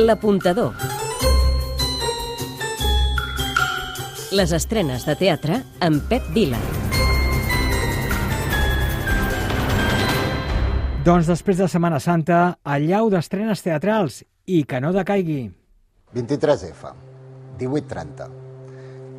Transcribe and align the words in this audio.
L'apuntador. 0.00 0.72
Les 4.32 4.52
estrenes 4.56 5.02
de 5.04 5.14
teatre 5.20 5.58
amb 5.84 6.06
Pep 6.08 6.30
Vila. 6.32 6.60
Doncs 11.04 11.28
després 11.28 11.60
de 11.60 11.68
Setmana 11.68 11.98
Santa, 12.00 12.38
allau 12.64 13.10
d'estrenes 13.12 13.60
teatrals 13.66 14.22
i 14.48 14.62
que 14.64 14.80
no 14.80 14.94
decaigui. 14.96 15.42
23F, 16.16 16.94
18.30. 17.60 18.30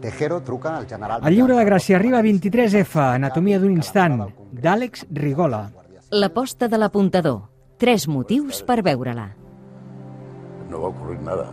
Tejero 0.01 0.39
truca 0.41 0.79
al 0.79 0.87
general... 0.89 1.21
El 1.27 1.37
lliure 1.37 1.59
de 1.59 1.67
Gràcia 1.67 1.99
arriba 1.99 2.23
a 2.23 2.25
23F, 2.25 2.97
Anatomia 3.19 3.61
d'un 3.61 3.75
instant, 3.75 4.17
d'Àlex 4.49 5.05
Rigola. 5.13 5.67
L'aposta 6.09 6.71
de 6.71 6.81
l'apuntador. 6.81 7.43
Tres 7.77 8.07
motius 8.09 8.63
per 8.65 8.81
veure-la. 8.81 9.40
No 10.71 10.79
va 10.81 10.89
ocurrir 10.93 11.19
nada. 11.21 11.51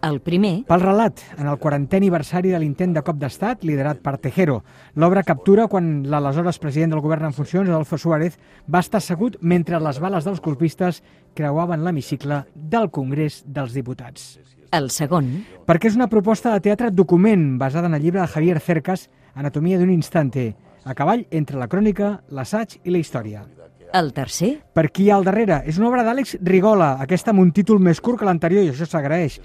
El 0.00 0.16
primer, 0.24 0.62
Pel 0.64 0.80
relat, 0.80 1.20
en 1.36 1.44
el 1.50 1.58
40è 1.60 1.98
aniversari 1.98 2.48
de 2.54 2.58
l'intent 2.62 2.94
de 2.96 3.02
cop 3.04 3.18
d'estat 3.20 3.66
liderat 3.68 3.98
per 4.00 4.14
Tejero. 4.16 4.62
L'obra 4.96 5.22
captura 5.28 5.66
quan 5.68 5.90
l'aleshores 6.08 6.56
president 6.58 6.94
del 6.94 7.02
govern 7.04 7.28
en 7.28 7.36
funcions, 7.36 7.68
Adolfo 7.68 7.98
Suárez, 8.00 8.38
va 8.64 8.80
estar 8.80 8.96
assegut 9.02 9.36
mentre 9.42 9.78
les 9.78 10.00
bales 10.00 10.24
dels 10.24 10.40
colpistes 10.40 11.02
creuaven 11.36 11.84
l'hemicicle 11.84 12.46
del 12.54 12.88
Congrés 12.90 13.42
dels 13.46 13.76
Diputats. 13.76 14.38
el 14.72 14.88
segon, 14.88 15.44
Perquè 15.66 15.88
és 15.88 15.96
una 15.96 16.06
proposta 16.08 16.52
de 16.54 16.60
teatre 16.60 16.90
document 16.90 17.58
basada 17.58 17.88
en 17.88 17.94
el 17.94 18.02
llibre 18.02 18.20
de 18.20 18.28
Javier 18.28 18.60
Cercas, 18.60 19.10
Anatomia 19.34 19.78
d'un 19.78 19.90
instante, 19.90 20.54
a 20.84 20.94
cavall 20.94 21.26
entre 21.30 21.58
la 21.58 21.68
crònica, 21.68 22.22
l'assaig 22.30 22.78
i 22.84 22.90
la 22.90 22.98
història. 22.98 23.44
El 23.94 24.12
tercer, 24.12 24.50
Per 24.72 24.90
qui 24.90 25.04
hi 25.04 25.10
ha 25.10 25.16
al 25.16 25.24
darrere? 25.24 25.62
És 25.66 25.78
una 25.78 25.88
obra 25.88 26.04
d'Àlex 26.06 26.38
Rigola, 26.46 26.94
aquesta 27.02 27.34
amb 27.34 27.42
un 27.42 27.52
títol 27.52 27.80
més 27.82 28.00
curt 28.00 28.20
que 28.20 28.28
l'anterior, 28.28 28.64
i 28.64 28.70
això 28.70 28.86
s'agraeix. 28.86 29.40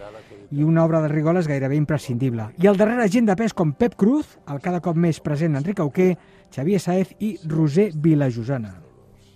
I 0.51 0.63
una 0.63 0.85
obra 0.85 1.01
de 1.01 1.09
Rigola 1.09 1.41
és 1.41 1.49
gairebé 1.49 1.75
imprescindible. 1.75 2.51
I 2.61 2.67
al 2.69 2.77
darrere 2.77 3.07
gent 3.09 3.25
de 3.25 3.35
pes 3.35 3.53
com 3.53 3.73
Pep 3.73 3.95
Cruz, 3.97 4.37
el 4.51 4.61
cada 4.61 4.81
cop 4.81 4.95
més 4.95 5.19
present 5.19 5.57
Enric 5.57 5.81
Auquer, 5.81 6.13
Xavier 6.53 6.79
Saez 6.79 7.15
i 7.19 7.35
Roser 7.49 7.89
Vilajosana. 7.95 8.75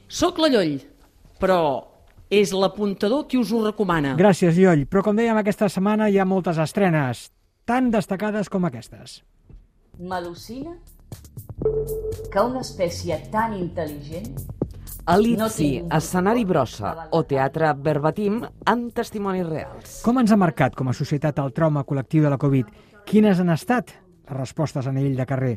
Soc 0.07 0.37
la 0.39 0.51
Lloll, 0.53 0.77
però 1.41 1.59
és 2.29 2.53
l'apuntador 2.53 3.25
qui 3.27 3.39
us 3.41 3.51
ho 3.51 3.63
recomana. 3.65 4.13
Gràcies, 4.19 4.55
Lloll. 4.55 4.85
Però 4.85 5.03
com 5.03 5.17
dèiem, 5.17 5.37
aquesta 5.41 5.69
setmana 5.69 6.09
hi 6.09 6.19
ha 6.19 6.29
moltes 6.29 6.61
estrenes, 6.61 7.31
tan 7.65 7.89
destacades 7.91 8.49
com 8.49 8.69
aquestes. 8.69 9.23
M'al·lucina 9.99 10.77
que 12.31 12.41
una 12.45 12.61
espècie 12.61 13.17
tan 13.33 13.57
intel·ligent 13.57 14.58
Tinc- 15.79 15.93
escenari 15.97 16.43
brossa 16.45 17.07
o 17.17 17.23
teatre 17.25 17.71
verbatim 17.81 18.43
amb 18.69 18.91
testimonis 18.93 19.47
reals. 19.47 19.95
Com 20.05 20.19
ens 20.21 20.31
ha 20.31 20.37
marcat 20.37 20.75
com 20.77 20.91
a 20.91 20.93
societat 20.93 21.39
el 21.41 21.49
trauma 21.51 21.81
col·lectiu 21.83 22.21
de 22.21 22.29
la 22.29 22.37
Covid? 22.37 22.69
Quines 23.09 23.39
han 23.41 23.49
estat 23.49 23.95
respostes 24.29 24.85
a 24.85 24.93
nivell 24.93 25.17
de 25.17 25.25
carrer? 25.25 25.55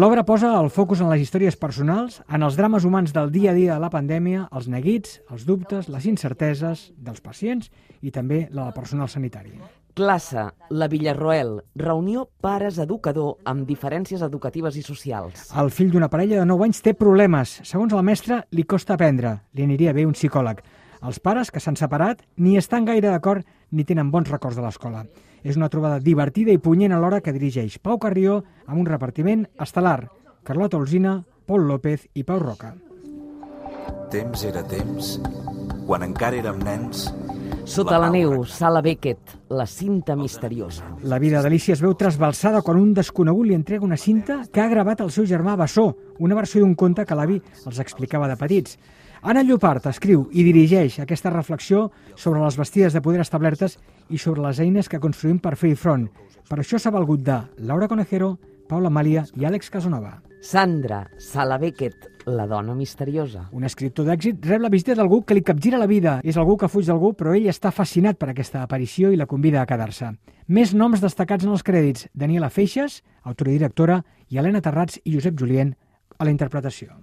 L'obra 0.00 0.24
posa 0.24 0.54
el 0.56 0.70
focus 0.72 1.02
en 1.04 1.10
les 1.12 1.20
històries 1.20 1.60
personals, 1.60 2.22
en 2.32 2.42
els 2.42 2.56
drames 2.56 2.88
humans 2.88 3.12
del 3.12 3.30
dia 3.30 3.50
a 3.52 3.54
dia 3.54 3.74
de 3.74 3.80
la 3.84 3.92
pandèmia, 3.92 4.48
els 4.50 4.68
neguits, 4.72 5.20
els 5.30 5.44
dubtes, 5.44 5.90
les 5.92 6.06
incerteses 6.08 6.92
dels 6.96 7.20
pacients 7.20 7.68
i 8.00 8.10
també 8.10 8.46
la 8.50 8.64
del 8.64 8.72
personal 8.72 9.12
sanitari. 9.12 9.52
Classe, 9.96 10.50
la 10.68 10.88
Villarroel, 10.92 11.62
reunió 11.74 12.26
pares-educador 12.44 13.38
amb 13.48 13.62
diferències 13.64 14.20
educatives 14.20 14.74
i 14.76 14.82
socials. 14.84 15.46
El 15.56 15.70
fill 15.72 15.88
d'una 15.94 16.10
parella 16.12 16.42
de 16.42 16.44
9 16.50 16.66
anys 16.66 16.82
té 16.84 16.92
problemes. 16.92 17.54
Segons 17.64 17.94
el 17.96 18.04
mestre, 18.04 18.42
li 18.52 18.66
costa 18.68 18.92
aprendre. 18.92 19.30
Li 19.56 19.64
aniria 19.64 19.94
bé 19.96 20.04
un 20.04 20.12
psicòleg. 20.12 20.60
Els 21.00 21.16
pares, 21.24 21.48
que 21.48 21.64
s'han 21.64 21.80
separat, 21.80 22.20
ni 22.36 22.58
estan 22.60 22.84
gaire 22.84 23.08
d'acord 23.08 23.48
ni 23.72 23.88
tenen 23.88 24.10
bons 24.12 24.28
records 24.28 24.60
de 24.60 24.66
l'escola. 24.66 25.06
És 25.40 25.56
una 25.56 25.70
trobada 25.72 25.96
divertida 25.96 26.52
i 26.52 26.60
punyent 26.60 26.92
alhora 26.92 27.22
que 27.24 27.32
dirigeix 27.32 27.78
Pau 27.80 27.96
Carrió 27.96 28.42
amb 28.66 28.82
un 28.82 28.90
repartiment 28.90 29.46
estel·lar. 29.56 30.10
Carlota 30.44 30.76
Olzina, 30.76 31.22
Pol 31.48 31.64
López 31.64 32.04
i 32.12 32.26
Pau 32.28 32.44
Roca. 32.44 32.74
Temps 34.12 34.44
era 34.44 34.60
temps, 34.60 35.16
quan 35.88 36.04
encara 36.04 36.44
érem 36.44 36.60
nens... 36.68 37.08
Sota 37.66 37.98
la 37.98 38.08
neu, 38.14 38.44
Sala 38.46 38.80
Beckett, 38.80 39.32
la 39.50 39.66
cinta 39.66 40.14
misteriosa. 40.14 40.84
La 41.02 41.18
vida 41.18 41.40
d'Alicia 41.42 41.74
es 41.74 41.82
veu 41.82 41.96
trasbalsada 41.98 42.60
quan 42.62 42.78
un 42.78 42.92
desconegut 42.94 43.48
li 43.48 43.56
entrega 43.58 43.84
una 43.84 43.98
cinta 43.98 44.38
que 44.52 44.62
ha 44.62 44.68
gravat 44.70 45.02
el 45.02 45.10
seu 45.10 45.26
germà 45.26 45.56
Bessó, 45.58 45.88
una 46.22 46.38
versió 46.38 46.62
d'un 46.62 46.76
conte 46.78 47.04
que 47.04 47.18
l'avi 47.18 47.40
els 47.66 47.80
explicava 47.82 48.30
de 48.30 48.38
petits. 48.38 48.78
Anna 49.26 49.42
Llopart 49.42 49.90
escriu 49.90 50.28
i 50.30 50.46
dirigeix 50.46 51.00
aquesta 51.02 51.34
reflexió 51.34 51.90
sobre 52.14 52.40
les 52.44 52.56
bastides 52.56 52.94
de 52.94 53.02
poder 53.02 53.24
establertes 53.26 53.80
i 54.08 54.18
sobre 54.22 54.46
les 54.46 54.62
eines 54.62 54.88
que 54.88 55.02
construïm 55.02 55.42
per 55.42 55.56
fer-hi 55.58 55.74
front. 55.74 56.06
Per 56.46 56.60
això 56.62 56.78
s'ha 56.78 56.94
valgut 56.94 57.26
de 57.26 57.42
Laura 57.58 57.90
Conejero, 57.90 58.36
Paula 58.70 58.94
Malia 58.94 59.26
i 59.34 59.44
Àlex 59.44 59.74
Casanova. 59.74 60.20
Sandra, 60.40 61.08
Sala 61.18 61.58
Beckett, 61.58 62.15
la 62.26 62.46
dona 62.46 62.74
misteriosa. 62.74 63.46
Un 63.54 63.64
escriptor 63.64 64.04
d'èxit 64.08 64.44
rep 64.50 64.60
la 64.60 64.70
visita 64.70 64.96
d'algú 64.98 65.22
que 65.24 65.34
li 65.34 65.44
capgira 65.46 65.78
la 65.78 65.86
vida. 65.86 66.18
És 66.24 66.36
algú 66.36 66.56
que 66.58 66.68
fuig 66.68 66.86
d'algú, 66.90 67.12
però 67.14 67.32
ell 67.36 67.46
està 67.48 67.70
fascinat 67.70 68.18
per 68.18 68.32
aquesta 68.32 68.62
aparició 68.62 69.12
i 69.14 69.16
la 69.16 69.28
convida 69.30 69.62
a 69.62 69.66
quedar-se. 69.66 70.10
Més 70.48 70.74
noms 70.74 71.00
destacats 71.00 71.46
en 71.46 71.54
els 71.54 71.62
crèdits. 71.62 72.08
Daniela 72.12 72.50
Feixes, 72.50 73.02
autora 73.22 73.54
i 73.54 73.58
directora, 73.58 74.02
i 74.28 74.38
Helena 74.38 74.60
Terrats 74.60 74.98
i 75.04 75.14
Josep 75.14 75.38
Julien 75.38 75.74
a 76.18 76.26
la 76.26 76.34
interpretació. 76.34 76.98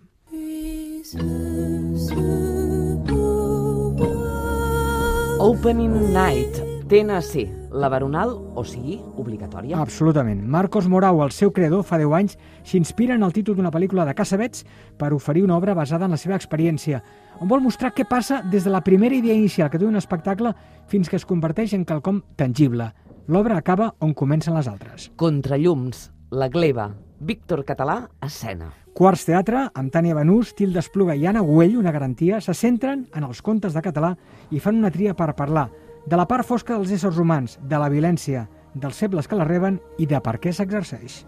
Opening 5.43 6.13
Night, 6.13 6.59
TNC, 6.87 7.62
la 7.73 7.89
veronal, 7.89 8.35
o 8.55 8.63
sigui, 8.63 8.99
obligatòria. 9.17 9.79
Absolutament. 9.81 10.43
Marcos 10.45 10.87
Morau, 10.87 11.23
el 11.25 11.33
seu 11.33 11.51
creador, 11.51 11.83
fa 11.83 11.97
10 11.97 12.13
anys, 12.15 12.37
s'inspira 12.63 13.17
en 13.17 13.25
el 13.25 13.33
títol 13.33 13.57
d'una 13.57 13.71
pel·lícula 13.73 14.05
de 14.05 14.13
Casabets 14.15 14.63
per 14.97 15.11
oferir 15.13 15.43
una 15.43 15.57
obra 15.57 15.73
basada 15.73 16.05
en 16.05 16.13
la 16.13 16.21
seva 16.21 16.37
experiència, 16.37 17.01
on 17.41 17.49
vol 17.49 17.63
mostrar 17.65 17.93
què 17.97 18.05
passa 18.07 18.43
des 18.45 18.63
de 18.63 18.71
la 18.71 18.83
primera 18.85 19.17
idea 19.17 19.33
inicial 19.33 19.71
que 19.73 19.81
té 19.81 19.89
un 19.89 19.97
espectacle 19.97 20.53
fins 20.87 21.09
que 21.09 21.17
es 21.17 21.25
converteix 21.25 21.73
en 21.73 21.85
quelcom 21.85 22.21
tangible. 22.37 22.91
L'obra 23.27 23.57
acaba 23.57 23.93
on 23.99 24.13
comencen 24.13 24.53
les 24.53 24.67
altres. 24.67 25.09
Contrallums, 25.17 26.11
la 26.29 26.49
gleba, 26.53 26.91
Víctor 27.19 27.63
Català, 27.65 28.03
escena. 28.21 28.69
Quarts 28.93 29.25
Teatre, 29.25 29.69
amb 29.73 29.89
Tània 29.89 30.13
Benús, 30.13 30.51
Tilda 30.53 30.83
Espluga 30.83 31.15
i 31.17 31.25
Anna 31.25 31.41
Güell, 31.41 31.79
una 31.79 31.91
garantia, 31.91 32.41
se 32.41 32.53
centren 32.53 33.07
en 33.15 33.23
els 33.25 33.41
contes 33.41 33.73
de 33.73 33.81
català 33.81 34.13
i 34.51 34.61
fan 34.61 34.77
una 34.77 34.91
tria 34.93 35.15
per 35.17 35.31
parlar 35.33 35.71
de 36.05 36.17
la 36.19 36.27
part 36.27 36.45
fosca 36.45 36.75
dels 36.75 36.91
éssers 36.91 37.17
humans, 37.19 37.57
de 37.61 37.79
la 37.79 37.89
violència, 37.89 38.47
dels 38.73 38.97
febles 38.99 39.27
que 39.29 39.37
la 39.39 39.47
reben 39.47 39.79
i 39.97 40.07
de 40.09 40.19
per 40.23 40.39
què 40.43 40.51
s'exerceix. 40.51 41.23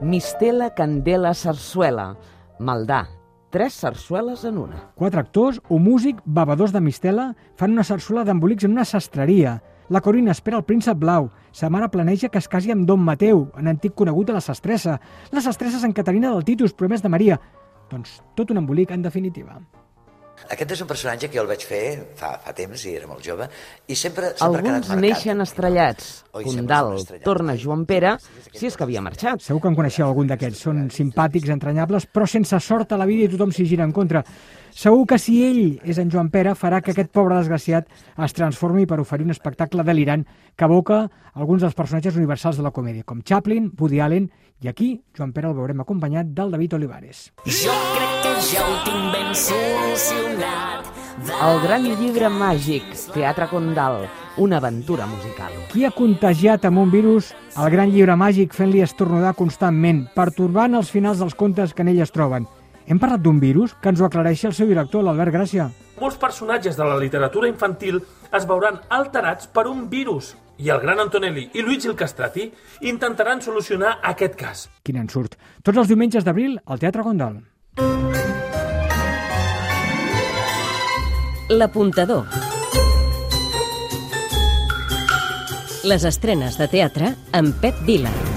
Mistela 0.00 0.70
Candela 0.74 1.34
Sarsuela, 1.36 2.14
Maldà, 2.58 3.02
tres 3.50 3.74
sarsueles 3.74 4.46
en 4.48 4.56
una. 4.58 4.78
Quatre 4.96 5.20
actors, 5.20 5.60
un 5.68 5.84
músic, 5.84 6.22
bevedors 6.24 6.72
de 6.72 6.80
mistela, 6.80 7.34
fan 7.60 7.76
una 7.76 7.84
sarsuela 7.84 8.24
d'embolics 8.24 8.64
en 8.64 8.78
una 8.78 8.86
sastreria. 8.88 9.58
La 9.90 10.00
Corina 10.00 10.30
espera 10.30 10.56
el 10.56 10.64
príncep 10.64 10.96
blau. 10.96 11.28
Sa 11.52 11.68
mare 11.68 11.90
planeja 11.90 12.30
que 12.30 12.38
es 12.38 12.48
casi 12.48 12.70
amb 12.70 12.86
Don 12.88 13.02
Mateu, 13.02 13.48
en 13.58 13.68
antic 13.68 13.92
conegut 13.98 14.30
de 14.30 14.38
la 14.38 14.40
sastressa. 14.40 15.00
La 15.34 15.42
sastressa 15.42 15.82
Sant 15.82 15.92
Caterina 15.92 16.30
del 16.30 16.46
Titus, 16.46 16.72
promès 16.72 17.02
de 17.02 17.10
Maria. 17.10 17.40
Doncs 17.90 18.20
tot 18.38 18.54
un 18.54 18.62
embolic, 18.62 18.94
en 18.94 19.02
definitiva. 19.02 19.58
Aquest 20.50 20.72
és 20.72 20.80
un 20.82 20.88
personatge 20.88 21.28
que 21.28 21.36
jo 21.36 21.42
el 21.44 21.48
vaig 21.50 21.62
fer 21.66 21.82
fa, 22.18 22.32
fa 22.42 22.52
temps 22.56 22.84
i 22.88 22.94
era 22.96 23.06
molt 23.06 23.22
jove 23.22 23.46
i 23.86 23.94
sempre, 23.94 24.30
sempre 24.32 24.40
ha 24.40 24.46
Alguns 24.48 24.88
marcat. 24.88 24.98
neixen 25.04 25.40
estrellats. 25.44 26.08
Oi, 26.32 26.44
Condal 26.44 26.86
són 26.92 26.96
estrellats. 27.02 27.24
torna 27.24 27.56
Joan 27.58 27.84
Pere, 27.86 28.16
si 28.54 28.66
és 28.66 28.76
que 28.76 28.84
havia 28.86 29.02
marxat. 29.02 29.40
Segur 29.42 29.60
que 29.60 29.68
en 29.68 29.76
coneixeu 29.76 30.06
algun 30.06 30.26
d'aquests. 30.30 30.58
Són 30.60 30.88
simpàtics, 30.90 31.48
entranyables, 31.50 32.06
però 32.10 32.26
sense 32.26 32.58
sort 32.60 32.92
a 32.92 32.98
la 32.98 33.06
vida 33.06 33.24
i 33.24 33.28
tothom 33.28 33.52
s'hi 33.52 33.66
gira 33.66 33.84
en 33.84 33.92
contra. 33.92 34.24
Segur 34.70 35.04
que 35.06 35.18
si 35.18 35.40
ell 35.44 35.80
és 35.84 35.98
en 35.98 36.10
Joan 36.10 36.30
Pere, 36.30 36.54
farà 36.54 36.80
que 36.80 36.92
aquest 36.92 37.10
pobre 37.10 37.36
desgraciat 37.36 37.88
es 38.24 38.32
transformi 38.32 38.86
per 38.86 39.00
oferir 39.00 39.24
un 39.26 39.30
espectacle 39.34 39.82
delirant 39.84 40.24
que 40.56 40.64
evoca 40.64 41.08
alguns 41.34 41.62
dels 41.62 41.74
personatges 41.74 42.16
universals 42.16 42.56
de 42.56 42.62
la 42.62 42.70
comèdia, 42.70 43.02
com 43.04 43.20
Chaplin, 43.22 43.72
Woody 43.78 44.00
Allen, 44.00 44.30
i 44.60 44.68
aquí 44.68 44.90
Joan 45.16 45.32
Pere 45.32 45.48
el 45.48 45.56
veurem 45.56 45.80
acompanyat 45.80 46.34
del 46.36 46.50
David 46.52 46.74
Olivares. 46.76 47.30
Jo 47.46 47.74
crec 47.94 48.16
que 48.24 48.34
ja 48.50 48.64
ho 48.66 48.76
tinc 48.84 49.06
ben 49.14 49.34
solucionat. 49.34 50.90
El 51.20 51.60
gran 51.60 51.84
llibre 51.84 52.28
màgic, 52.32 52.84
Teatre 53.14 53.48
Condal, 53.50 54.06
una 54.40 54.60
aventura 54.60 55.06
musical. 55.08 55.52
Qui 55.72 55.84
ha 55.84 55.92
contagiat 55.92 56.64
amb 56.68 56.80
un 56.80 56.92
virus 56.92 57.32
el 57.56 57.68
gran 57.72 57.92
llibre 57.92 58.16
màgic 58.16 58.56
fent-li 58.56 58.84
estornudar 58.84 59.34
constantment, 59.36 60.06
pertorbant 60.14 60.76
els 60.78 60.92
finals 60.92 61.20
dels 61.20 61.36
contes 61.36 61.74
que 61.74 61.84
en 61.84 61.92
ell 61.92 62.02
es 62.04 62.12
troben? 62.14 62.46
Hem 62.86 62.98
parlat 62.98 63.20
d'un 63.24 63.40
virus 63.40 63.74
que 63.80 63.92
ens 63.92 64.00
ho 64.00 64.08
aclareixi 64.08 64.48
el 64.48 64.56
seu 64.56 64.68
director, 64.68 65.04
l'Albert 65.04 65.34
Gràcia. 65.34 65.68
Molts 66.00 66.16
personatges 66.20 66.76
de 66.76 66.86
la 66.88 66.96
literatura 66.98 67.48
infantil 67.48 68.00
es 68.32 68.46
veuran 68.48 68.80
alterats 68.88 69.50
per 69.52 69.66
un 69.68 69.88
virus 69.90 70.34
i 70.60 70.70
el 70.70 70.80
gran 70.80 71.00
Antonelli 71.00 71.48
i 71.54 71.64
Luigi 71.64 71.88
el 71.88 71.96
Castrati 71.96 72.46
intentaran 72.92 73.40
solucionar 73.42 73.98
aquest 74.12 74.36
cas. 74.36 74.66
Quin 74.84 75.00
ensurt. 75.00 75.38
Tots 75.64 75.80
els 75.80 75.88
diumenges 75.88 76.26
d'abril 76.26 76.58
al 76.66 76.82
Teatre 76.82 77.06
Gondal. 77.06 77.40
L'apuntador. 81.50 82.28
Les 85.90 86.04
estrenes 86.04 86.60
de 86.60 86.68
teatre 86.68 87.14
amb 87.32 87.56
Pep 87.58 87.80
Vila. 87.88 88.29